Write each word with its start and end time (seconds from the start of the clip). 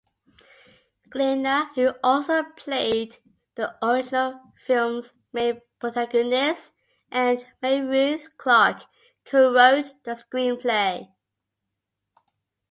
Glienna-who 1.11 1.93
also 2.03 2.41
played 2.57 3.17
the 3.53 3.77
original 3.85 4.51
film's 4.65 5.13
main 5.31 5.61
protagonist-and 5.79 7.45
Mary 7.61 7.81
Ruth 7.85 8.35
Clarke 8.35 8.87
co-wrote 9.25 9.93
the 10.03 10.13
screenplay. 10.13 11.11